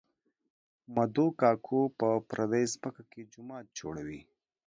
[0.95, 4.21] مدو کاکو په پردۍ ځمکه کې جومات جوړوي